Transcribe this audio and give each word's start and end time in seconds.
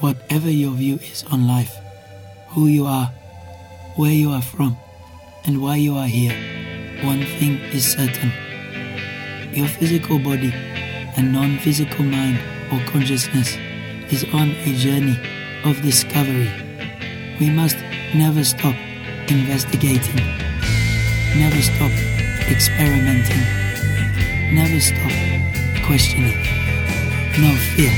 whatever 0.00 0.50
your 0.50 0.72
view 0.72 0.96
is 0.96 1.24
on 1.30 1.46
life, 1.46 1.76
who 2.48 2.66
you 2.66 2.86
are, 2.86 3.06
where 3.96 4.12
you 4.12 4.30
are 4.30 4.42
from, 4.42 4.76
and 5.44 5.60
why 5.60 5.76
you 5.76 5.94
are 5.96 6.06
here, 6.06 6.32
one 7.04 7.24
thing 7.38 7.60
is 7.72 7.92
certain. 7.92 8.32
Your 9.52 9.68
physical 9.68 10.18
body 10.18 10.52
and 11.16 11.32
non 11.32 11.58
physical 11.58 12.04
mind 12.04 12.38
or 12.72 12.80
consciousness 12.90 13.56
is 14.10 14.24
on 14.32 14.50
a 14.50 14.74
journey 14.76 15.18
of 15.64 15.80
discovery. 15.82 16.50
We 17.38 17.50
must 17.50 17.76
never 18.14 18.44
stop 18.44 18.74
investigating, 19.28 20.24
never 21.36 21.60
stop 21.60 21.92
experimenting, 22.48 23.44
never 24.54 24.80
stop 24.80 25.12
questioning. 25.86 26.40
No 27.38 27.54
fear, 27.76 27.92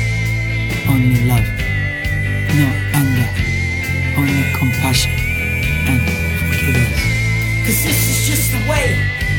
only 0.88 1.24
love. 1.26 1.61
No 2.54 2.68
anger, 2.92 3.28
only 4.18 4.44
compassion 4.52 5.10
and 5.88 6.02
forgiveness. 6.52 7.00
Cause 7.64 7.82
this 7.82 8.00
is 8.10 8.28
just 8.28 8.52
the 8.52 8.58
way 8.68 8.92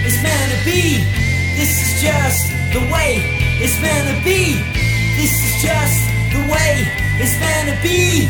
it's 0.03 0.17
meant 0.23 0.51
to 0.51 0.65
be. 0.65 0.97
This 1.55 1.77
is 1.79 2.01
just 2.01 2.49
the 2.73 2.79
way 2.91 3.21
it's 3.61 3.79
meant 3.83 4.09
to 4.09 4.23
be. 4.23 4.57
This 5.15 5.29
is 5.29 5.61
just 5.61 6.09
the 6.33 6.41
way 6.51 6.89
it's 7.21 7.39
meant 7.39 7.69
to 7.69 7.77
be. 7.83 8.25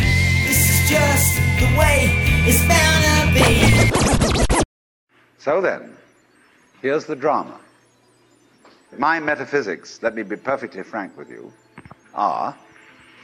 This 0.47 0.69
is 0.69 0.89
just 0.89 1.37
the 1.61 1.79
way 1.79 2.11
it's 2.45 2.59
meant 2.67 3.05
to 3.23 4.59
be. 4.59 4.63
So 5.37 5.61
then, 5.61 5.95
here's 6.81 7.05
the 7.05 7.15
drama. 7.15 7.57
My 8.97 9.21
metaphysics, 9.21 10.03
let 10.03 10.13
me 10.13 10.23
be 10.23 10.35
perfectly 10.35 10.83
frank 10.83 11.17
with 11.17 11.29
you, 11.29 11.53
are 12.13 12.53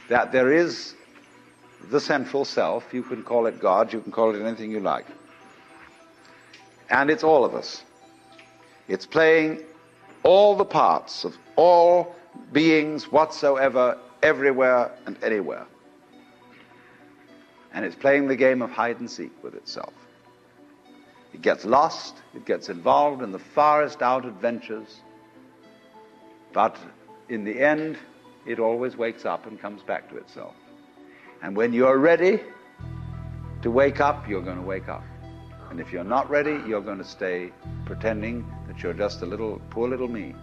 that 0.08 0.32
there 0.32 0.50
is 0.50 0.94
the 1.88 2.00
central 2.00 2.44
self. 2.44 2.92
You 2.92 3.02
can 3.02 3.22
call 3.22 3.46
it 3.46 3.60
God, 3.60 3.92
you 3.92 4.00
can 4.00 4.12
call 4.12 4.34
it 4.34 4.42
anything 4.42 4.70
you 4.70 4.80
like. 4.80 5.06
And 6.88 7.10
it's 7.10 7.24
all 7.24 7.44
of 7.44 7.54
us. 7.54 7.82
It's 8.88 9.06
playing 9.06 9.60
all 10.22 10.56
the 10.56 10.64
parts 10.64 11.24
of 11.24 11.36
all 11.56 12.14
beings 12.52 13.10
whatsoever, 13.10 13.96
everywhere 14.22 14.90
and 15.06 15.16
anywhere. 15.22 15.66
And 17.72 17.84
it's 17.84 17.94
playing 17.94 18.26
the 18.26 18.36
game 18.36 18.62
of 18.62 18.70
hide 18.70 18.98
and 18.98 19.08
seek 19.08 19.30
with 19.42 19.54
itself. 19.54 19.92
It 21.32 21.42
gets 21.42 21.64
lost, 21.64 22.16
it 22.34 22.44
gets 22.44 22.68
involved 22.68 23.22
in 23.22 23.30
the 23.30 23.38
farthest 23.38 24.02
out 24.02 24.24
adventures, 24.24 25.00
but 26.52 26.76
in 27.28 27.44
the 27.44 27.60
end, 27.60 27.96
it 28.44 28.58
always 28.58 28.96
wakes 28.96 29.24
up 29.24 29.46
and 29.46 29.60
comes 29.60 29.82
back 29.82 30.10
to 30.10 30.16
itself. 30.16 30.54
And 31.42 31.56
when 31.56 31.72
you're 31.72 31.98
ready 31.98 32.40
to 33.62 33.70
wake 33.70 34.00
up, 34.00 34.28
you're 34.28 34.42
going 34.42 34.58
to 34.58 34.62
wake 34.62 34.88
up. 34.88 35.02
And 35.70 35.80
if 35.80 35.92
you're 35.92 36.04
not 36.04 36.28
ready, 36.28 36.60
you're 36.66 36.80
going 36.80 36.98
to 36.98 37.04
stay 37.04 37.52
pretending 37.84 38.44
that 38.66 38.82
you're 38.82 38.92
just 38.92 39.22
a 39.22 39.26
little, 39.26 39.60
poor 39.70 39.88
little 39.88 40.08
me. 40.08 40.34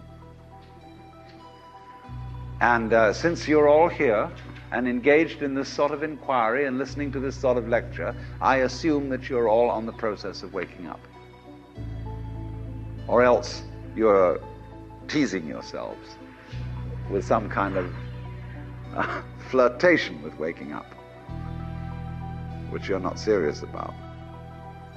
And 2.60 2.92
uh, 2.92 3.12
since 3.12 3.46
you're 3.46 3.68
all 3.68 3.88
here 3.88 4.30
and 4.72 4.88
engaged 4.88 5.42
in 5.42 5.54
this 5.54 5.68
sort 5.68 5.92
of 5.92 6.02
inquiry 6.02 6.66
and 6.66 6.78
listening 6.78 7.12
to 7.12 7.20
this 7.20 7.36
sort 7.36 7.56
of 7.56 7.68
lecture, 7.68 8.14
I 8.40 8.56
assume 8.58 9.08
that 9.10 9.28
you're 9.28 9.48
all 9.48 9.70
on 9.70 9.86
the 9.86 9.92
process 9.92 10.42
of 10.42 10.52
waking 10.52 10.88
up. 10.88 11.00
Or 13.06 13.22
else 13.22 13.62
you're 13.94 14.40
teasing 15.06 15.46
yourselves 15.46 16.16
with 17.10 17.24
some 17.24 17.48
kind 17.48 17.76
of 17.76 17.92
uh, 18.96 19.22
flirtation 19.50 20.22
with 20.22 20.38
waking 20.38 20.72
up, 20.72 20.86
which 22.70 22.88
you're 22.88 23.00
not 23.00 23.18
serious 23.18 23.62
about. 23.62 23.94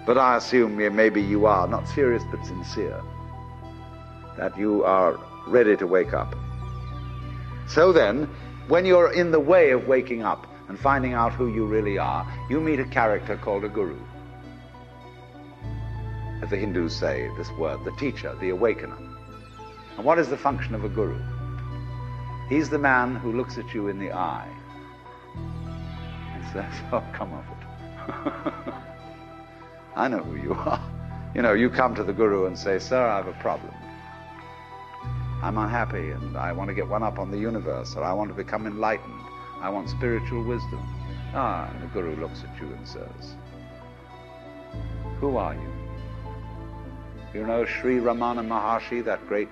But 0.05 0.17
I 0.17 0.37
assume 0.37 0.77
maybe 0.95 1.21
you 1.21 1.45
are, 1.45 1.67
not 1.67 1.87
serious 1.87 2.23
but 2.31 2.43
sincere, 2.45 3.01
that 4.37 4.57
you 4.57 4.83
are 4.83 5.19
ready 5.47 5.77
to 5.77 5.87
wake 5.87 6.13
up. 6.13 6.35
So 7.67 7.93
then, 7.93 8.27
when 8.67 8.85
you're 8.85 9.13
in 9.13 9.31
the 9.31 9.39
way 9.39 9.71
of 9.71 9.87
waking 9.87 10.23
up 10.23 10.47
and 10.67 10.79
finding 10.79 11.13
out 11.13 11.33
who 11.33 11.53
you 11.53 11.65
really 11.65 11.97
are, 11.97 12.25
you 12.49 12.59
meet 12.59 12.79
a 12.79 12.85
character 12.85 13.37
called 13.37 13.63
a 13.63 13.69
guru. 13.69 13.99
As 16.41 16.49
the 16.49 16.57
Hindus 16.57 16.95
say, 16.95 17.29
this 17.37 17.51
word, 17.51 17.83
the 17.85 17.91
teacher, 17.91 18.35
the 18.41 18.49
awakener. 18.49 18.97
And 19.97 20.05
what 20.05 20.17
is 20.17 20.29
the 20.29 20.37
function 20.37 20.73
of 20.73 20.83
a 20.83 20.89
guru? 20.89 21.21
He's 22.51 22.69
the 22.69 22.77
man 22.77 23.15
who 23.15 23.31
looks 23.31 23.57
at 23.57 23.73
you 23.73 23.87
in 23.87 23.97
the 23.97 24.11
eye 24.11 24.53
and 26.33 26.43
says, 26.51 26.73
Oh, 26.91 27.01
come 27.13 27.31
off 27.31 27.45
it. 27.47 28.73
I 29.95 30.09
know 30.09 30.17
who 30.17 30.35
you 30.35 30.51
are. 30.55 30.83
You 31.33 31.43
know, 31.43 31.53
you 31.53 31.69
come 31.69 31.95
to 31.95 32.03
the 32.03 32.11
guru 32.11 32.47
and 32.47 32.59
say, 32.59 32.77
Sir, 32.77 33.07
I 33.07 33.15
have 33.15 33.27
a 33.27 33.39
problem. 33.39 33.73
I'm 35.41 35.57
unhappy 35.57 36.11
and 36.11 36.35
I 36.35 36.51
want 36.51 36.67
to 36.67 36.73
get 36.73 36.89
one 36.89 37.03
up 37.03 37.19
on 37.19 37.31
the 37.31 37.37
universe, 37.37 37.95
or 37.95 38.03
I 38.03 38.11
want 38.11 38.29
to 38.31 38.35
become 38.35 38.67
enlightened. 38.67 39.21
I 39.61 39.69
want 39.69 39.89
spiritual 39.89 40.43
wisdom. 40.43 40.81
Ah, 41.33 41.71
and 41.73 41.81
the 41.81 41.87
guru 41.87 42.17
looks 42.17 42.43
at 42.43 42.61
you 42.61 42.67
and 42.73 42.85
says, 42.85 43.35
Who 45.21 45.37
are 45.37 45.53
you? 45.53 45.73
You 47.33 47.47
know 47.47 47.63
Sri 47.63 47.99
Ramana 47.99 48.45
Maharshi, 48.45 49.05
that 49.05 49.25
great 49.29 49.47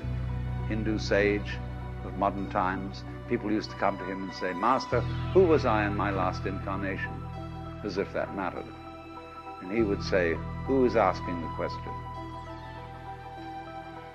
Hindu 0.67 0.99
sage 0.99 1.57
of 2.05 2.17
modern 2.17 2.49
times? 2.49 3.03
People 3.27 3.51
used 3.51 3.69
to 3.71 3.75
come 3.77 3.97
to 3.97 4.03
him 4.03 4.23
and 4.23 4.33
say, 4.33 4.53
Master, 4.53 5.01
who 5.33 5.45
was 5.45 5.65
I 5.65 5.85
in 5.85 5.95
my 5.95 6.11
last 6.11 6.45
incarnation? 6.45 7.11
As 7.83 7.97
if 7.97 8.11
that 8.13 8.35
mattered. 8.35 8.65
And 9.61 9.71
he 9.71 9.81
would 9.81 10.03
say, 10.03 10.35
Who 10.65 10.85
is 10.85 10.95
asking 10.95 11.41
the 11.41 11.47
question? 11.55 11.93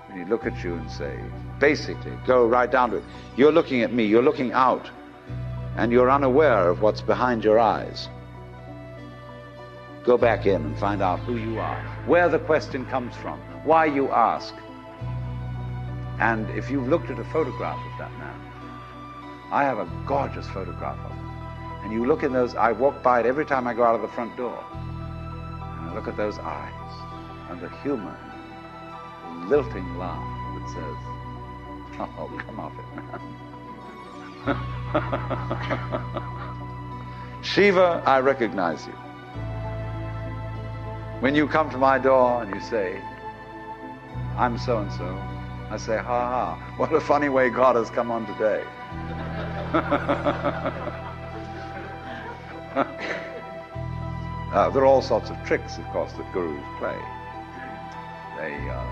And 0.09 0.19
he'd 0.19 0.29
look 0.29 0.45
at 0.45 0.63
you 0.63 0.75
and 0.75 0.89
say, 0.89 1.19
basically, 1.59 2.13
go 2.25 2.47
right 2.47 2.71
down 2.71 2.91
to 2.91 2.97
it. 2.97 3.03
You're 3.35 3.51
looking 3.51 3.81
at 3.81 3.91
me, 3.91 4.05
you're 4.05 4.23
looking 4.23 4.53
out, 4.53 4.89
and 5.75 5.91
you're 5.91 6.09
unaware 6.09 6.69
of 6.69 6.81
what's 6.81 7.01
behind 7.01 7.43
your 7.43 7.59
eyes. 7.59 8.07
Go 10.05 10.17
back 10.17 10.45
in 10.45 10.61
and 10.61 10.77
find 10.77 11.01
out 11.01 11.19
who 11.19 11.35
you 11.35 11.59
are, 11.59 11.81
where 12.05 12.29
the 12.29 12.39
question 12.39 12.85
comes 12.85 13.15
from, 13.17 13.39
why 13.65 13.85
you 13.85 14.09
ask. 14.09 14.53
And 16.19 16.49
if 16.51 16.69
you've 16.69 16.87
looked 16.87 17.09
at 17.09 17.19
a 17.19 17.23
photograph 17.25 17.77
of 17.77 17.97
that 17.99 18.11
man, 18.17 18.39
I 19.51 19.63
have 19.63 19.79
a 19.79 19.89
gorgeous 20.05 20.47
photograph 20.47 20.97
of 21.05 21.11
him. 21.11 21.25
And 21.83 21.93
you 21.93 22.05
look 22.05 22.23
in 22.23 22.33
those, 22.33 22.55
I 22.55 22.71
walk 22.71 23.03
by 23.03 23.19
it 23.19 23.25
every 23.25 23.45
time 23.45 23.67
I 23.67 23.73
go 23.73 23.83
out 23.83 23.95
of 23.95 24.01
the 24.01 24.07
front 24.07 24.35
door. 24.37 24.57
And 24.71 25.89
I 25.89 25.93
look 25.93 26.07
at 26.07 26.17
those 26.17 26.39
eyes 26.39 26.71
and 27.49 27.61
the 27.61 27.69
humor, 27.81 28.17
the 29.41 29.47
lilting 29.47 29.97
laugh 29.97 30.23
that 30.59 30.69
says, 30.69 30.97
Oh, 32.17 32.29
come 32.45 32.59
off 32.59 32.73
it, 32.77 32.85
man. 32.95 33.21
Shiva, 37.43 38.03
I 38.05 38.19
recognize 38.19 38.85
you. 38.87 38.93
When 41.21 41.35
you 41.35 41.47
come 41.47 41.69
to 41.69 41.77
my 41.77 41.97
door 41.97 42.43
and 42.43 42.53
you 42.53 42.61
say, 42.61 43.01
I'm 44.37 44.57
so 44.57 44.79
and 44.79 44.91
so, 44.91 45.34
I 45.71 45.77
say, 45.77 45.97
ha 45.97 46.03
ha, 46.03 46.73
what 46.77 46.93
a 46.93 47.01
funny 47.01 47.29
way 47.29 47.49
God 47.49 47.75
has 47.75 47.89
come 47.89 48.11
on 48.11 48.27
today. 48.27 48.63
uh, 54.53 54.69
there 54.69 54.83
are 54.83 54.85
all 54.85 55.01
sorts 55.01 55.31
of 55.31 55.43
tricks, 55.43 55.79
of 55.79 55.85
course, 55.85 56.13
that 56.13 56.31
gurus 56.33 56.63
play. 56.77 56.95
They 58.37 58.53
uh, 58.69 58.85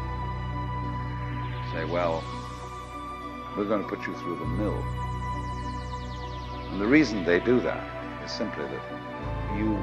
say, 1.73 1.85
well, 1.85 2.23
we're 3.55 3.65
going 3.65 3.83
to 3.83 3.87
put 3.87 4.07
you 4.07 4.15
through 4.15 4.39
the 4.39 4.45
mill. 4.45 4.83
And 6.71 6.81
the 6.81 6.87
reason 6.87 7.23
they 7.23 7.39
do 7.39 7.59
that 7.59 7.83
is 8.25 8.31
simply 8.31 8.65
that 8.65 8.81
you 9.55 9.77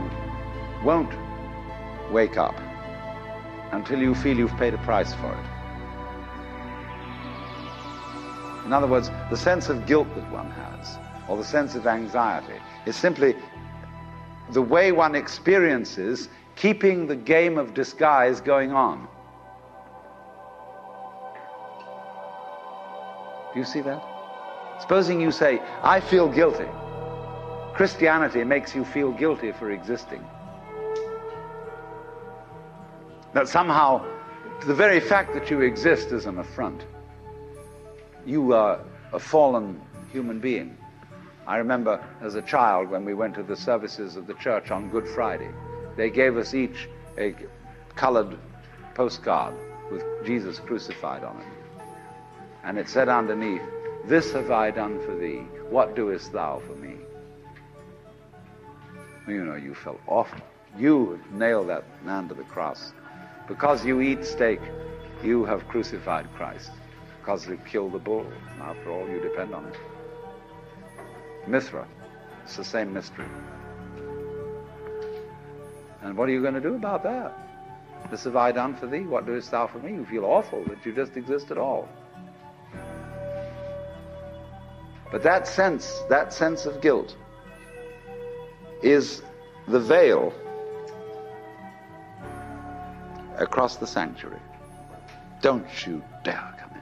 won't 0.85 1.15
wake 2.11 2.37
up 2.37 2.61
until 3.71 4.01
you 4.01 4.17
feel 4.17 4.37
you've 4.37 4.57
paid 4.57 4.75
a 4.75 4.79
price 4.79 5.15
for 5.15 5.33
it. 5.33 5.60
In 8.65 8.73
other 8.73 8.87
words, 8.87 9.11
the 9.31 9.37
sense 9.37 9.69
of 9.69 9.87
guilt 9.87 10.09
that 10.15 10.31
one 10.31 10.51
has, 10.51 10.99
or 11.29 11.37
the 11.37 11.45
sense 11.45 11.75
of 11.75 11.87
anxiety, 11.87 12.61
is 12.87 12.97
simply 12.97 13.35
the 14.51 14.63
way 14.63 14.93
one 14.93 15.15
experiences 15.15 16.29
keeping 16.57 17.07
the 17.07 17.17
game 17.17 17.57
of 17.57 17.73
disguise 17.75 18.41
going 18.41 18.73
on. 18.73 19.09
Do 23.53 23.59
you 23.59 23.65
see 23.65 23.81
that? 23.81 24.03
Supposing 24.81 25.21
you 25.21 25.31
say, 25.31 25.61
I 25.83 26.01
feel 26.01 26.29
guilty. 26.29 26.69
Christianity 27.75 28.45
makes 28.45 28.75
you 28.75 28.85
feel 28.85 29.13
guilty 29.13 29.53
for 29.53 29.71
existing. 29.71 30.25
That 33.33 33.49
somehow, 33.49 34.05
the 34.67 34.75
very 34.75 35.01
fact 35.01 35.35
that 35.35 35.51
you 35.51 35.61
exist 35.61 36.13
is 36.13 36.27
an 36.27 36.39
affront. 36.39 36.85
You 38.27 38.53
are 38.55 38.81
a 39.13 39.19
fallen 39.19 39.81
human 40.13 40.41
being. 40.41 40.77
I 41.47 41.57
remember 41.57 42.05
as 42.21 42.35
a 42.35 42.43
child 42.43 42.91
when 42.91 43.05
we 43.05 43.15
went 43.15 43.35
to 43.35 43.43
the 43.43 43.57
services 43.57 44.17
of 44.17 44.27
the 44.27 44.35
church 44.35 44.71
on 44.71 44.91
Good 44.91 45.09
Friday, 45.09 45.51
they 45.97 46.11
gave 46.11 46.37
us 46.37 46.55
each 46.55 46.89
a 47.19 47.35
colored 47.97 48.39
postcard 48.95 49.55
with 49.91 50.05
Jesus 50.25 50.59
crucified 50.61 51.25
on 51.25 51.37
it. 51.41 51.83
And 52.63 52.79
it 52.79 52.89
said 52.89 53.09
underneath, 53.09 53.63
This 54.05 54.33
have 54.33 54.51
I 54.51 54.71
done 54.71 55.01
for 55.05 55.17
thee. 55.17 55.43
What 55.71 55.97
doest 55.97 56.33
thou 56.33 56.61
for 56.67 56.75
me? 56.75 56.97
You 59.27 59.45
know, 59.45 59.57
you 59.57 59.75
felt 59.75 60.01
awful. 60.07 60.41
You 60.77 61.21
nailed 61.33 61.69
that 61.69 61.85
man 62.05 62.29
to 62.29 62.35
the 62.35 62.45
cross. 62.45 62.93
Because 63.49 63.85
you 63.85 64.01
eat 64.01 64.25
steak, 64.25 64.61
you 65.23 65.45
have 65.45 65.67
crucified 65.69 66.33
Christ. 66.35 66.71
Because 67.31 67.47
you 67.47 67.59
killed 67.59 67.93
the 67.93 67.99
bull. 67.99 68.27
And 68.55 68.61
after 68.61 68.91
all, 68.91 69.09
you 69.09 69.21
depend 69.21 69.55
on 69.55 69.65
it. 69.67 69.77
Mithra, 71.47 71.87
it's 72.43 72.57
the 72.57 72.65
same 72.65 72.93
mystery. 72.93 73.25
And 76.03 76.17
what 76.17 76.29
are 76.29 76.33
you 76.33 76.43
going 76.43 76.55
to 76.55 76.61
do 76.61 76.75
about 76.75 77.05
that? 77.05 78.11
This 78.11 78.25
have 78.25 78.35
I 78.35 78.51
done 78.51 78.75
for 78.75 78.89
thee. 78.89 79.03
What 79.03 79.27
doest 79.27 79.53
thou 79.53 79.69
for 79.69 79.79
me? 79.79 79.93
You 79.93 80.05
feel 80.07 80.25
awful 80.25 80.65
that 80.65 80.85
you 80.85 80.93
just 80.93 81.17
exist 81.17 81.53
at 81.53 81.57
all. 81.57 81.89
But 85.13 85.23
that 85.23 85.47
sense, 85.47 86.03
that 86.09 86.33
sense 86.33 86.67
of 86.67 86.81
guilt, 86.81 87.17
is 88.83 89.23
the 89.69 89.79
veil 89.79 90.33
across 93.39 93.77
the 93.77 93.87
sanctuary. 93.87 94.41
Don't 95.41 95.87
you 95.87 96.03
dare 96.25 96.57
come 96.59 96.71
in. 96.75 96.80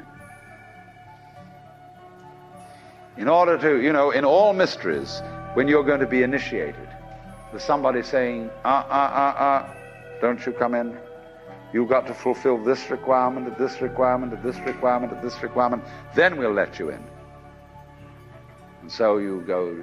In 3.18 3.26
order 3.26 3.58
to, 3.58 3.82
you 3.82 3.92
know, 3.92 4.12
in 4.12 4.24
all 4.24 4.52
mysteries, 4.52 5.20
when 5.54 5.66
you're 5.66 5.82
going 5.82 5.98
to 5.98 6.06
be 6.06 6.22
initiated, 6.22 6.88
there's 7.50 7.64
somebody 7.64 8.00
saying, 8.04 8.48
uh, 8.64 8.68
uh, 8.68 8.80
uh, 8.92 9.42
uh, 9.42 9.74
don't 10.20 10.46
you 10.46 10.52
come 10.52 10.74
in. 10.74 10.96
You've 11.72 11.88
got 11.88 12.06
to 12.06 12.14
fulfill 12.14 12.62
this 12.62 12.88
requirement, 12.90 13.58
this 13.58 13.82
requirement, 13.82 14.40
this 14.44 14.56
requirement, 14.60 15.20
this 15.20 15.42
requirement. 15.42 15.82
Then 16.14 16.38
we'll 16.38 16.52
let 16.52 16.78
you 16.78 16.90
in. 16.90 17.02
And 18.82 18.92
so 18.92 19.18
you 19.18 19.42
go, 19.48 19.76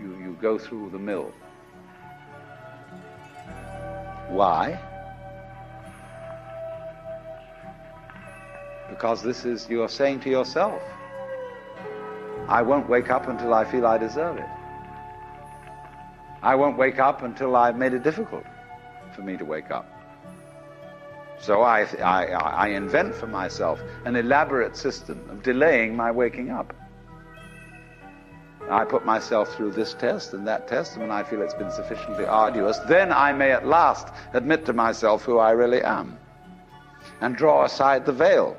you, 0.00 0.18
you 0.18 0.36
go 0.42 0.58
through 0.58 0.90
the 0.90 0.98
mill. 0.98 1.32
Why? 4.28 4.80
Because 8.90 9.22
this 9.22 9.44
is, 9.44 9.68
you're 9.70 9.88
saying 9.88 10.20
to 10.20 10.30
yourself, 10.30 10.82
I 12.48 12.62
won't 12.62 12.88
wake 12.88 13.10
up 13.10 13.28
until 13.28 13.54
I 13.54 13.64
feel 13.64 13.86
I 13.86 13.98
deserve 13.98 14.38
it. 14.38 14.48
I 16.42 16.54
won't 16.54 16.76
wake 16.76 16.98
up 16.98 17.22
until 17.22 17.56
I've 17.56 17.76
made 17.76 17.94
it 17.94 18.02
difficult 18.02 18.44
for 19.14 19.22
me 19.22 19.36
to 19.36 19.44
wake 19.44 19.70
up. 19.70 19.90
So 21.40 21.62
I, 21.62 21.82
I, 22.02 22.24
I 22.26 22.68
invent 22.68 23.14
for 23.14 23.26
myself 23.26 23.80
an 24.04 24.16
elaborate 24.16 24.76
system 24.76 25.20
of 25.30 25.42
delaying 25.42 25.96
my 25.96 26.10
waking 26.10 26.50
up. 26.50 26.74
I 28.70 28.84
put 28.84 29.04
myself 29.04 29.54
through 29.54 29.72
this 29.72 29.94
test 29.94 30.32
and 30.32 30.46
that 30.46 30.68
test, 30.68 30.94
and 30.94 31.02
when 31.02 31.10
I 31.10 31.22
feel 31.22 31.42
it's 31.42 31.54
been 31.54 31.70
sufficiently 31.70 32.24
arduous, 32.24 32.78
then 32.88 33.12
I 33.12 33.32
may 33.32 33.52
at 33.52 33.66
last 33.66 34.08
admit 34.32 34.64
to 34.66 34.72
myself 34.72 35.24
who 35.24 35.38
I 35.38 35.50
really 35.50 35.82
am 35.82 36.18
and 37.20 37.36
draw 37.36 37.64
aside 37.64 38.06
the 38.06 38.12
veil 38.12 38.56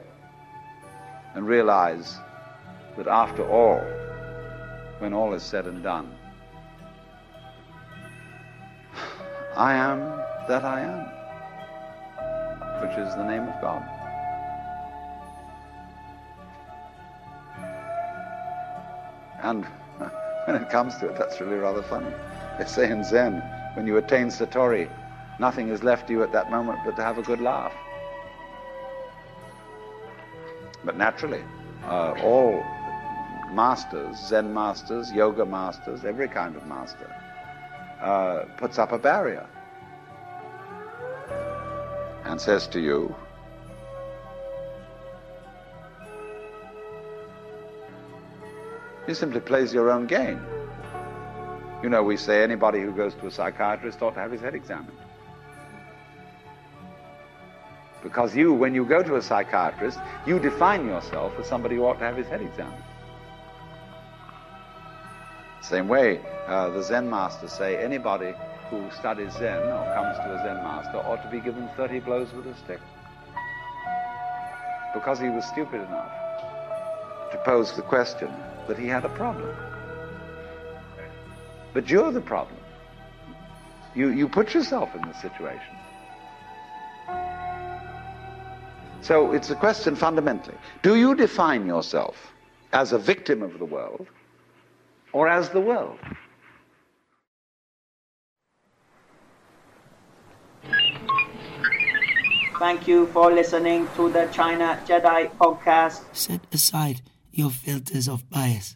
and 1.33 1.47
realize 1.47 2.17
that 2.97 3.07
after 3.07 3.47
all, 3.47 3.79
when 4.99 5.13
all 5.13 5.33
is 5.33 5.43
said 5.43 5.65
and 5.65 5.83
done, 5.83 6.13
I 9.55 9.73
am 9.73 9.99
that 10.47 10.63
I 10.63 10.81
am 10.81 11.15
which 12.81 12.97
is 12.97 13.15
the 13.15 13.23
name 13.23 13.43
of 13.43 13.61
God. 13.61 13.83
And 19.41 19.65
when 20.45 20.61
it 20.61 20.69
comes 20.69 20.97
to 20.97 21.07
it, 21.07 21.17
that's 21.17 21.39
really 21.39 21.57
rather 21.57 21.81
funny. 21.83 22.13
They 22.57 22.65
say 22.65 22.91
in 22.91 23.03
Zen, 23.03 23.41
when 23.75 23.87
you 23.87 23.97
attain 23.97 24.27
Satori, 24.27 24.89
nothing 25.39 25.69
is 25.69 25.83
left 25.83 26.07
to 26.07 26.13
you 26.13 26.23
at 26.23 26.31
that 26.31 26.51
moment 26.51 26.79
but 26.85 26.95
to 26.95 27.03
have 27.03 27.17
a 27.17 27.21
good 27.21 27.41
laugh. 27.41 27.73
But 30.83 30.97
naturally, 30.97 31.43
uh, 31.85 32.13
all 32.23 32.63
masters, 33.51 34.17
Zen 34.27 34.53
masters, 34.53 35.11
yoga 35.11 35.45
masters, 35.45 36.05
every 36.05 36.27
kind 36.27 36.55
of 36.55 36.65
master, 36.65 37.13
uh, 38.01 38.45
puts 38.57 38.77
up 38.77 38.91
a 38.91 38.97
barrier 38.97 39.47
and 42.25 42.39
says 42.39 42.67
to 42.67 42.79
you, 42.79 43.15
He 49.07 49.13
simply 49.13 49.39
plays 49.39 49.73
your 49.73 49.91
own 49.91 50.07
game. 50.07 50.43
You 51.83 51.89
know, 51.89 52.01
we 52.01 52.17
say 52.17 52.41
anybody 52.41 52.81
who 52.81 52.91
goes 52.91 53.13
to 53.15 53.27
a 53.27 53.31
psychiatrist 53.31 54.01
ought 54.01 54.15
to 54.15 54.19
have 54.19 54.31
his 54.31 54.41
head 54.41 54.55
examined. 54.55 54.97
Because 58.01 58.35
you, 58.35 58.53
when 58.53 58.73
you 58.73 58.85
go 58.85 59.03
to 59.03 59.15
a 59.15 59.21
psychiatrist, 59.21 59.99
you 60.25 60.39
define 60.39 60.87
yourself 60.87 61.33
as 61.39 61.47
somebody 61.47 61.75
who 61.75 61.85
ought 61.85 61.99
to 61.99 62.05
have 62.05 62.17
his 62.17 62.27
head 62.27 62.41
examined. 62.41 62.83
Same 65.69 65.87
way, 65.87 66.21
uh, 66.45 66.69
the 66.69 66.83
Zen 66.83 67.09
masters 67.09 67.51
say 67.51 67.83
anybody 67.83 68.35
who 68.69 68.87
studies 68.91 69.33
Zen 69.33 69.63
or 69.63 69.93
comes 69.95 70.15
to 70.17 70.35
a 70.35 70.37
Zen 70.43 70.63
master 70.63 70.97
ought 70.97 71.23
to 71.23 71.27
be 71.27 71.39
given 71.39 71.67
30 71.75 72.01
blows 72.01 72.31
with 72.33 72.45
a 72.45 72.55
stick. 72.55 72.79
Because 74.93 75.19
he 75.19 75.29
was 75.29 75.43
stupid 75.45 75.81
enough 75.81 76.11
to 77.31 77.41
pose 77.43 77.75
the 77.75 77.81
question 77.81 78.31
that 78.67 78.77
he 78.77 78.85
had 78.85 79.05
a 79.05 79.09
problem. 79.09 79.55
But 81.73 81.89
you're 81.89 82.11
the 82.11 82.21
problem. 82.21 82.59
You, 83.95 84.09
you 84.09 84.29
put 84.29 84.53
yourself 84.53 84.93
in 84.93 85.01
this 85.07 85.19
situation. 85.19 85.75
So 89.01 89.31
it's 89.31 89.49
a 89.49 89.55
question 89.55 89.95
fundamentally. 89.95 90.57
Do 90.83 90.95
you 90.95 91.15
define 91.15 91.65
yourself 91.65 92.33
as 92.71 92.93
a 92.93 92.99
victim 92.99 93.41
of 93.41 93.57
the 93.57 93.65
world 93.65 94.05
or 95.15 95.29
as 95.29 95.49
the 95.49 95.61
world? 95.61 95.97
Thank 102.59 102.87
you 102.87 103.07
for 103.07 103.31
listening 103.31 103.87
to 103.95 104.09
the 104.11 104.27
China 104.33 104.67
Jedi 104.85 105.31
podcast. 105.37 106.03
Set 106.11 106.41
aside 106.51 107.01
your 107.31 107.49
filters 107.49 108.09
of 108.09 108.29
bias. 108.29 108.75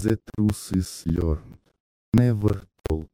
The 0.00 0.18
truth 0.30 0.70
is 0.76 1.04
learned, 1.06 1.58
never 2.14 2.62
told. 2.88 3.08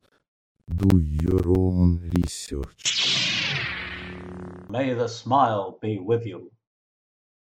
Do 0.68 0.98
your 0.98 1.44
own 1.48 2.10
research. 2.16 2.84
May 4.68 4.92
the 4.92 5.08
smile 5.08 5.78
be 5.80 5.98
with 5.98 6.26
you. 6.26 6.50